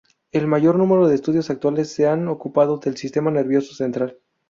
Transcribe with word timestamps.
El 0.31 0.47
mayor 0.47 0.77
número 0.77 1.07
de 1.07 1.13
estudios 1.13 1.51
actuales 1.51 1.93
se 1.93 2.07
han 2.07 2.27
ocupado 2.27 2.79
del 2.79 2.97
sistema 2.97 3.29
nervioso 3.29 3.75
central. 3.75 4.17